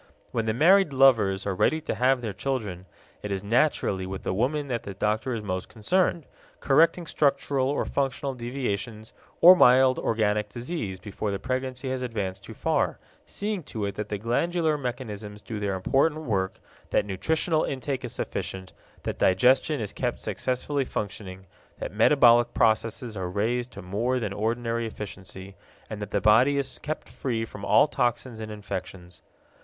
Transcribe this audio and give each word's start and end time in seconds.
When 0.31 0.47
the 0.47 0.53
married 0.53 0.93
lovers 0.93 1.45
are 1.45 1.53
ready 1.53 1.79
to 1.81 1.93
have 1.93 2.21
their 2.21 2.33
children, 2.33 2.87
it 3.21 3.31
is 3.31 3.43
naturally 3.43 4.07
with 4.07 4.23
the 4.23 4.33
woman 4.33 4.67
that 4.67 4.81
the 4.81 4.95
doctor 4.95 5.35
is 5.35 5.43
most 5.43 5.69
concerned, 5.69 6.25
correcting 6.59 7.05
structural 7.05 7.69
or 7.69 7.85
functional 7.85 8.33
deviations 8.33 9.13
or 9.41 9.55
mild 9.55 9.99
organic 9.99 10.49
disease 10.49 10.99
before 10.99 11.29
the 11.29 11.37
pregnancy 11.37 11.91
has 11.91 12.01
advanced 12.01 12.43
too 12.43 12.55
far, 12.55 12.97
seeing 13.27 13.61
to 13.61 13.85
it 13.85 13.93
that 13.93 14.09
the 14.09 14.17
glandular 14.17 14.75
mechanisms 14.75 15.39
do 15.39 15.59
their 15.59 15.75
important 15.75 16.21
work, 16.23 16.59
that 16.89 17.05
nutritional 17.05 17.63
intake 17.63 18.03
is 18.03 18.11
sufficient, 18.11 18.73
that 19.03 19.19
digestion 19.19 19.79
is 19.79 19.93
kept 19.93 20.19
successfully 20.19 20.83
functioning, 20.83 21.45
that 21.77 21.93
metabolic 21.93 22.55
processes 22.55 23.15
are 23.15 23.29
raised 23.29 23.69
to 23.69 23.83
more 23.83 24.19
than 24.19 24.33
ordinary 24.33 24.87
efficiency, 24.87 25.55
and 25.91 26.01
that 26.01 26.09
the 26.09 26.19
body 26.21 26.57
is 26.57 26.79
kept 26.79 27.07
free 27.07 27.45
from 27.45 27.63
all 27.63 27.85
toxins 27.85 28.39
and 28.39 28.51
infections. 28.51 29.21